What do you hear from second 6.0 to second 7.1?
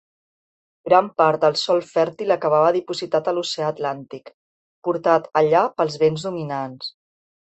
vents dominants.